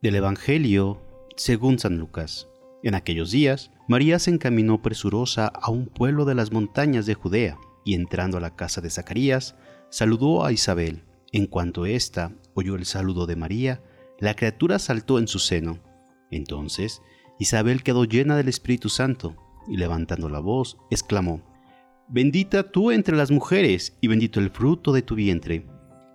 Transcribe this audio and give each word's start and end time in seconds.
Del 0.00 0.14
Evangelio 0.14 1.02
según 1.34 1.80
San 1.80 1.98
Lucas. 1.98 2.46
En 2.84 2.94
aquellos 2.94 3.32
días, 3.32 3.72
María 3.88 4.20
se 4.20 4.30
encaminó 4.30 4.80
presurosa 4.80 5.48
a 5.48 5.72
un 5.72 5.86
pueblo 5.86 6.24
de 6.24 6.36
las 6.36 6.52
montañas 6.52 7.04
de 7.04 7.14
Judea, 7.14 7.58
y 7.84 7.94
entrando 7.94 8.38
a 8.38 8.40
la 8.40 8.54
casa 8.54 8.80
de 8.80 8.90
Zacarías, 8.90 9.56
saludó 9.90 10.44
a 10.44 10.52
Isabel. 10.52 11.02
En 11.32 11.46
cuanto 11.46 11.84
ésta 11.84 12.32
oyó 12.54 12.76
el 12.76 12.84
saludo 12.84 13.26
de 13.26 13.34
María, 13.34 13.82
la 14.20 14.34
criatura 14.34 14.78
saltó 14.78 15.18
en 15.18 15.26
su 15.26 15.40
seno. 15.40 15.80
Entonces 16.30 17.02
Isabel 17.40 17.82
quedó 17.82 18.04
llena 18.04 18.36
del 18.36 18.46
Espíritu 18.46 18.90
Santo, 18.90 19.34
y 19.66 19.78
levantando 19.78 20.28
la 20.28 20.38
voz, 20.38 20.78
exclamó, 20.92 21.42
Bendita 22.06 22.70
tú 22.70 22.92
entre 22.92 23.16
las 23.16 23.32
mujeres, 23.32 23.98
y 24.00 24.06
bendito 24.06 24.38
el 24.38 24.50
fruto 24.50 24.92
de 24.92 25.02
tu 25.02 25.16
vientre. 25.16 25.66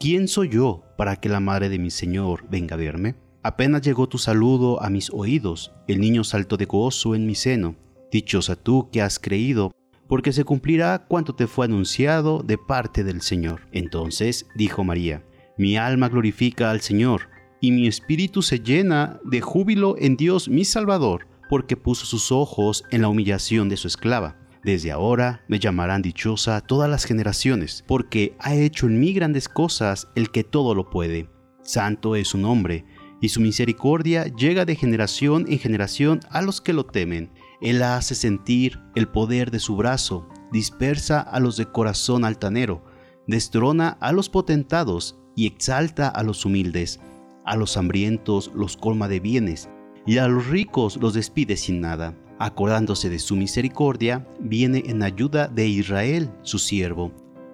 ¿Quién 0.00 0.28
soy 0.28 0.48
yo 0.48 0.84
para 0.96 1.16
que 1.16 1.28
la 1.28 1.40
madre 1.40 1.68
de 1.68 1.78
mi 1.78 1.90
Señor 1.90 2.48
venga 2.48 2.74
a 2.74 2.78
verme? 2.78 3.25
Apenas 3.46 3.82
llegó 3.82 4.08
tu 4.08 4.18
saludo 4.18 4.82
a 4.82 4.90
mis 4.90 5.08
oídos, 5.10 5.70
el 5.86 6.00
niño 6.00 6.24
saltó 6.24 6.56
de 6.56 6.64
gozo 6.64 7.14
en 7.14 7.26
mi 7.26 7.36
seno. 7.36 7.76
Dichosa 8.10 8.56
tú 8.56 8.88
que 8.90 9.00
has 9.00 9.20
creído, 9.20 9.70
porque 10.08 10.32
se 10.32 10.42
cumplirá 10.42 11.06
cuanto 11.06 11.32
te 11.32 11.46
fue 11.46 11.66
anunciado 11.66 12.42
de 12.42 12.58
parte 12.58 13.04
del 13.04 13.22
Señor. 13.22 13.60
Entonces 13.70 14.48
dijo 14.56 14.82
María, 14.82 15.24
mi 15.56 15.76
alma 15.76 16.08
glorifica 16.08 16.72
al 16.72 16.80
Señor, 16.80 17.28
y 17.60 17.70
mi 17.70 17.86
espíritu 17.86 18.42
se 18.42 18.58
llena 18.58 19.20
de 19.22 19.40
júbilo 19.42 19.94
en 19.96 20.16
Dios 20.16 20.48
mi 20.48 20.64
Salvador, 20.64 21.28
porque 21.48 21.76
puso 21.76 22.04
sus 22.04 22.32
ojos 22.32 22.82
en 22.90 23.02
la 23.02 23.08
humillación 23.08 23.68
de 23.68 23.76
su 23.76 23.86
esclava. 23.86 24.40
Desde 24.64 24.90
ahora 24.90 25.44
me 25.46 25.60
llamarán 25.60 26.02
dichosa 26.02 26.60
todas 26.62 26.90
las 26.90 27.04
generaciones, 27.04 27.84
porque 27.86 28.34
ha 28.40 28.56
hecho 28.56 28.88
en 28.88 28.98
mí 28.98 29.12
grandes 29.12 29.48
cosas 29.48 30.08
el 30.16 30.32
que 30.32 30.42
todo 30.42 30.74
lo 30.74 30.90
puede. 30.90 31.30
Santo 31.62 32.14
es 32.14 32.28
su 32.28 32.38
nombre, 32.38 32.84
y 33.26 33.28
su 33.28 33.40
misericordia 33.40 34.26
llega 34.26 34.64
de 34.64 34.76
generación 34.76 35.46
en 35.48 35.58
generación 35.58 36.20
a 36.30 36.42
los 36.42 36.60
que 36.60 36.72
lo 36.72 36.86
temen. 36.86 37.32
Él 37.60 37.82
hace 37.82 38.14
sentir 38.14 38.78
el 38.94 39.08
poder 39.08 39.50
de 39.50 39.58
su 39.58 39.74
brazo, 39.74 40.28
dispersa 40.52 41.22
a 41.22 41.40
los 41.40 41.56
de 41.56 41.66
corazón 41.66 42.24
altanero, 42.24 42.84
destrona 43.26 43.98
a 44.00 44.12
los 44.12 44.28
potentados 44.28 45.18
y 45.34 45.48
exalta 45.48 46.06
a 46.06 46.22
los 46.22 46.44
humildes. 46.44 47.00
A 47.44 47.56
los 47.56 47.76
hambrientos 47.76 48.52
los 48.54 48.76
colma 48.76 49.08
de 49.08 49.18
bienes, 49.18 49.68
y 50.06 50.18
a 50.18 50.28
los 50.28 50.46
ricos 50.46 50.96
los 50.96 51.12
despide 51.12 51.56
sin 51.56 51.80
nada. 51.80 52.16
Acordándose 52.38 53.08
de 53.10 53.18
su 53.18 53.34
misericordia, 53.34 54.24
viene 54.38 54.84
en 54.86 55.02
ayuda 55.02 55.48
de 55.48 55.66
Israel, 55.66 56.30
su 56.42 56.60
siervo, 56.60 57.10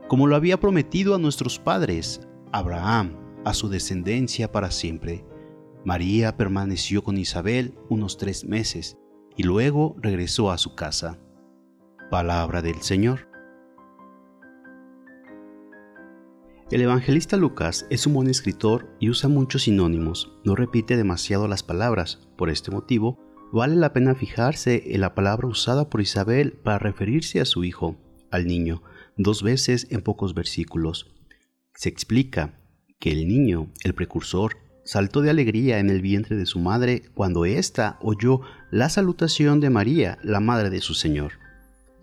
como 0.07 0.27
lo 0.27 0.36
había 0.36 0.61
prometido 0.61 1.14
a 1.14 1.19
nuestros 1.19 1.59
padres, 1.59 2.20
Abraham, 2.53 3.17
a 3.47 3.55
su 3.55 3.70
descendencia 3.70 4.53
para 4.53 4.70
siempre. 4.70 5.25
María 5.85 6.37
permaneció 6.37 7.03
con 7.03 7.19
Isabel 7.19 7.75
unos 7.89 8.17
tres 8.17 8.45
meses 8.45 8.99
y 9.37 9.43
luego 9.43 9.97
regresó 9.99 10.51
a 10.53 10.59
su 10.59 10.75
casa. 10.77 11.19
Palabra 12.11 12.63
del 12.63 12.83
Señor. 12.83 13.29
El 16.71 16.83
evangelista 16.83 17.37
Lucas 17.37 17.87
es 17.91 18.07
un 18.07 18.15
buen 18.15 18.29
escritor 18.29 18.95
y 19.01 19.11
usa 19.11 19.29
muchos 19.29 19.63
sinónimos, 19.63 20.39
no 20.45 20.55
repite 20.55 20.97
demasiado 20.97 21.49
las 21.49 21.63
palabras, 21.63 22.29
por 22.39 22.49
este 22.49 22.71
motivo 22.71 23.19
vale 23.53 23.75
la 23.77 23.93
pena 23.93 24.15
fijarse 24.15 24.95
en 24.95 25.03
la 25.03 25.15
palabra 25.15 25.49
usada 25.49 25.91
por 25.91 26.01
Isabel 26.01 26.53
para 26.53 26.79
referirse 26.79 27.41
a 27.41 27.45
su 27.45 27.65
hijo, 27.65 27.97
al 28.31 28.47
niño, 28.47 28.83
dos 29.17 29.43
veces 29.43 29.89
en 29.91 30.01
pocos 30.01 30.33
versículos. 30.33 31.13
Se 31.75 31.89
explica 31.89 32.59
que 32.99 33.11
el 33.11 33.29
niño, 33.29 33.71
el 33.85 33.95
precursor, 33.95 34.57
saltó 34.85 35.21
de 35.21 35.31
alegría 35.31 35.79
en 35.79 35.91
el 35.91 36.01
vientre 36.01 36.37
de 36.37 36.47
su 36.47 36.59
madre 36.59 37.03
cuando 37.15 37.45
ésta 37.45 37.98
oyó 38.01 38.41
la 38.70 38.89
salutación 38.89 39.61
de 39.61 39.70
María, 39.70 40.19
la 40.23 40.41
madre 40.41 40.70
de 40.70 40.81
su 40.81 40.95
Señor. 40.95 41.33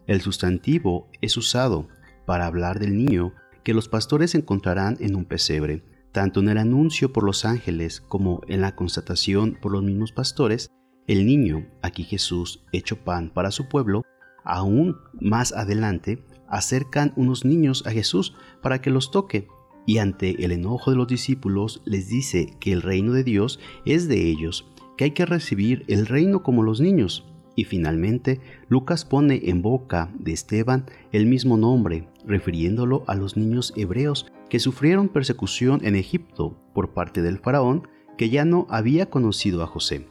El 0.07 0.21
sustantivo 0.21 1.09
es 1.21 1.37
usado 1.37 1.87
para 2.25 2.45
hablar 2.45 2.79
del 2.79 2.97
niño 2.97 3.33
que 3.63 3.73
los 3.73 3.89
pastores 3.89 4.35
encontrarán 4.35 4.97
en 4.99 5.15
un 5.15 5.25
pesebre, 5.25 5.83
tanto 6.11 6.39
en 6.39 6.49
el 6.49 6.57
anuncio 6.57 7.13
por 7.13 7.23
los 7.23 7.45
ángeles 7.45 8.01
como 8.01 8.41
en 8.47 8.61
la 8.61 8.75
constatación 8.75 9.57
por 9.61 9.71
los 9.71 9.83
mismos 9.83 10.11
pastores, 10.11 10.69
el 11.07 11.25
niño, 11.25 11.67
aquí 11.81 12.03
Jesús, 12.03 12.63
hecho 12.71 12.97
pan 13.03 13.31
para 13.33 13.51
su 13.51 13.67
pueblo, 13.67 14.03
aún 14.43 14.97
más 15.19 15.53
adelante, 15.53 16.23
acercan 16.47 17.13
unos 17.15 17.45
niños 17.45 17.83
a 17.85 17.91
Jesús 17.91 18.35
para 18.61 18.81
que 18.81 18.89
los 18.89 19.11
toque 19.11 19.47
y 19.89 19.97
ante 19.97 20.45
el 20.45 20.51
enojo 20.51 20.91
de 20.91 20.97
los 20.97 21.07
discípulos 21.07 21.81
les 21.83 22.09
dice 22.09 22.53
que 22.59 22.71
el 22.71 22.83
reino 22.83 23.11
de 23.11 23.23
Dios 23.23 23.59
es 23.85 24.07
de 24.07 24.29
ellos, 24.29 24.67
que 24.95 25.05
hay 25.05 25.11
que 25.11 25.25
recibir 25.25 25.83
el 25.87 26.05
reino 26.05 26.43
como 26.43 26.61
los 26.61 26.79
niños. 26.79 27.25
Y 27.55 27.63
finalmente, 27.63 28.39
Lucas 28.67 29.03
pone 29.03 29.41
en 29.45 29.63
boca 29.63 30.13
de 30.19 30.31
Esteban 30.31 30.85
el 31.11 31.25
mismo 31.25 31.57
nombre, 31.57 32.07
refiriéndolo 32.23 33.03
a 33.07 33.15
los 33.15 33.35
niños 33.35 33.73
hebreos 33.75 34.27
que 34.47 34.59
sufrieron 34.59 35.09
persecución 35.09 35.83
en 35.83 35.95
Egipto 35.95 36.55
por 36.75 36.93
parte 36.93 37.23
del 37.23 37.39
faraón 37.39 37.87
que 38.15 38.29
ya 38.29 38.45
no 38.45 38.67
había 38.69 39.09
conocido 39.09 39.63
a 39.63 39.65
José. 39.65 40.05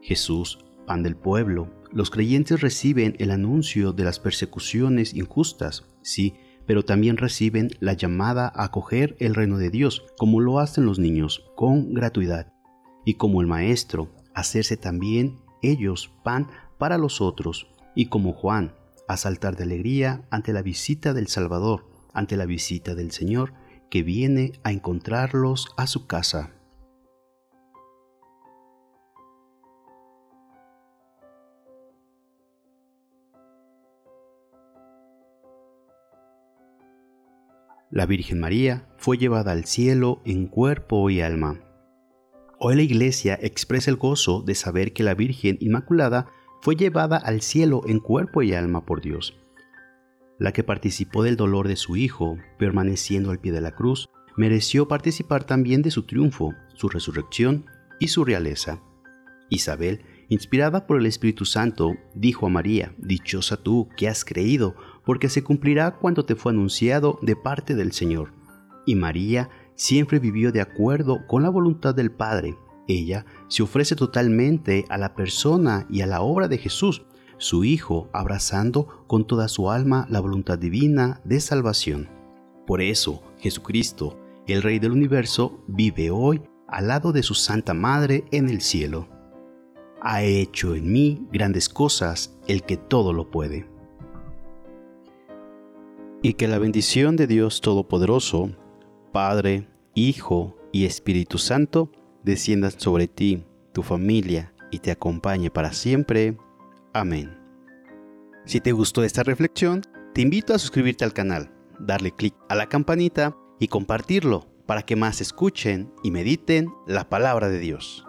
Jesús, 0.00 0.64
pan 0.86 1.02
del 1.02 1.14
pueblo, 1.14 1.68
los 1.92 2.08
creyentes 2.08 2.62
reciben 2.62 3.16
el 3.18 3.32
anuncio 3.32 3.92
de 3.92 4.04
las 4.04 4.18
persecuciones 4.18 5.12
injustas, 5.12 5.84
sí, 6.00 6.36
pero 6.66 6.84
también 6.84 7.16
reciben 7.16 7.70
la 7.80 7.92
llamada 7.92 8.52
a 8.54 8.64
acoger 8.64 9.16
el 9.18 9.34
reino 9.34 9.58
de 9.58 9.70
Dios, 9.70 10.04
como 10.16 10.40
lo 10.40 10.58
hacen 10.58 10.86
los 10.86 10.98
niños, 10.98 11.44
con 11.56 11.94
gratuidad. 11.94 12.52
Y 13.04 13.14
como 13.14 13.40
el 13.40 13.46
Maestro, 13.46 14.10
hacerse 14.34 14.76
también 14.76 15.38
ellos 15.62 16.10
pan 16.22 16.48
para 16.78 16.98
los 16.98 17.20
otros, 17.20 17.68
y 17.94 18.06
como 18.06 18.32
Juan, 18.32 18.74
a 19.08 19.16
saltar 19.16 19.56
de 19.56 19.64
alegría 19.64 20.26
ante 20.30 20.52
la 20.52 20.62
visita 20.62 21.12
del 21.12 21.28
Salvador, 21.28 21.86
ante 22.12 22.36
la 22.36 22.46
visita 22.46 22.94
del 22.94 23.10
Señor, 23.10 23.52
que 23.90 24.02
viene 24.02 24.52
a 24.62 24.72
encontrarlos 24.72 25.68
a 25.76 25.86
su 25.86 26.06
casa. 26.06 26.50
La 37.94 38.06
Virgen 38.06 38.40
María 38.40 38.88
fue 38.98 39.18
llevada 39.18 39.52
al 39.52 39.66
cielo 39.66 40.20
en 40.24 40.48
cuerpo 40.48 41.08
y 41.10 41.20
alma. 41.20 41.60
Hoy 42.58 42.74
la 42.74 42.82
Iglesia 42.82 43.38
expresa 43.40 43.88
el 43.88 43.96
gozo 43.96 44.42
de 44.42 44.56
saber 44.56 44.92
que 44.92 45.04
la 45.04 45.14
Virgen 45.14 45.58
Inmaculada 45.60 46.26
fue 46.60 46.74
llevada 46.74 47.16
al 47.16 47.40
cielo 47.40 47.82
en 47.86 48.00
cuerpo 48.00 48.42
y 48.42 48.52
alma 48.52 48.84
por 48.84 49.00
Dios. 49.00 49.38
La 50.40 50.52
que 50.52 50.64
participó 50.64 51.22
del 51.22 51.36
dolor 51.36 51.68
de 51.68 51.76
su 51.76 51.94
Hijo, 51.94 52.36
permaneciendo 52.58 53.30
al 53.30 53.38
pie 53.38 53.52
de 53.52 53.60
la 53.60 53.76
cruz, 53.76 54.08
mereció 54.36 54.88
participar 54.88 55.44
también 55.44 55.80
de 55.82 55.92
su 55.92 56.02
triunfo, 56.02 56.52
su 56.74 56.88
resurrección 56.88 57.66
y 58.00 58.08
su 58.08 58.24
realeza. 58.24 58.82
Isabel, 59.50 60.00
inspirada 60.28 60.88
por 60.88 60.98
el 60.98 61.06
Espíritu 61.06 61.44
Santo, 61.44 61.94
dijo 62.12 62.46
a 62.46 62.48
María, 62.48 62.92
Dichosa 62.98 63.56
tú 63.56 63.88
que 63.96 64.08
has 64.08 64.24
creído, 64.24 64.74
porque 65.04 65.28
se 65.28 65.44
cumplirá 65.44 65.92
cuanto 65.92 66.24
te 66.24 66.34
fue 66.34 66.52
anunciado 66.52 67.18
de 67.22 67.36
parte 67.36 67.74
del 67.74 67.92
Señor. 67.92 68.32
Y 68.86 68.94
María 68.94 69.50
siempre 69.74 70.18
vivió 70.18 70.52
de 70.52 70.60
acuerdo 70.60 71.26
con 71.26 71.42
la 71.42 71.50
voluntad 71.50 71.94
del 71.94 72.10
Padre. 72.10 72.56
Ella 72.86 73.24
se 73.48 73.62
ofrece 73.62 73.96
totalmente 73.96 74.84
a 74.88 74.98
la 74.98 75.14
persona 75.14 75.86
y 75.88 76.02
a 76.02 76.06
la 76.06 76.20
obra 76.20 76.48
de 76.48 76.58
Jesús, 76.58 77.02
su 77.38 77.64
Hijo, 77.64 78.08
abrazando 78.12 79.04
con 79.06 79.26
toda 79.26 79.48
su 79.48 79.70
alma 79.70 80.06
la 80.08 80.20
voluntad 80.20 80.58
divina 80.58 81.20
de 81.24 81.40
salvación. 81.40 82.08
Por 82.66 82.80
eso, 82.80 83.22
Jesucristo, 83.38 84.18
el 84.46 84.62
Rey 84.62 84.78
del 84.78 84.92
universo, 84.92 85.62
vive 85.66 86.10
hoy 86.10 86.42
al 86.68 86.88
lado 86.88 87.12
de 87.12 87.22
su 87.22 87.34
Santa 87.34 87.74
Madre 87.74 88.24
en 88.30 88.48
el 88.48 88.60
cielo. 88.60 89.08
Ha 90.00 90.22
hecho 90.22 90.74
en 90.74 90.92
mí 90.92 91.26
grandes 91.32 91.68
cosas 91.68 92.38
el 92.46 92.62
que 92.62 92.76
todo 92.76 93.12
lo 93.12 93.30
puede 93.30 93.73
y 96.24 96.32
que 96.32 96.48
la 96.48 96.58
bendición 96.58 97.16
de 97.16 97.26
Dios 97.26 97.60
Todopoderoso, 97.60 98.56
Padre, 99.12 99.68
Hijo 99.92 100.56
y 100.72 100.86
Espíritu 100.86 101.36
Santo, 101.36 101.92
descienda 102.22 102.70
sobre 102.70 103.08
ti, 103.08 103.44
tu 103.74 103.82
familia 103.82 104.54
y 104.70 104.78
te 104.78 104.90
acompañe 104.90 105.50
para 105.50 105.74
siempre. 105.74 106.38
Amén. 106.94 107.36
Si 108.46 108.58
te 108.62 108.72
gustó 108.72 109.04
esta 109.04 109.22
reflexión, 109.22 109.82
te 110.14 110.22
invito 110.22 110.54
a 110.54 110.58
suscribirte 110.58 111.04
al 111.04 111.12
canal, 111.12 111.52
darle 111.78 112.10
clic 112.10 112.34
a 112.48 112.54
la 112.54 112.70
campanita 112.70 113.36
y 113.60 113.68
compartirlo 113.68 114.46
para 114.64 114.80
que 114.80 114.96
más 114.96 115.20
escuchen 115.20 115.92
y 116.02 116.10
mediten 116.10 116.72
la 116.86 117.06
palabra 117.10 117.50
de 117.50 117.58
Dios. 117.58 118.06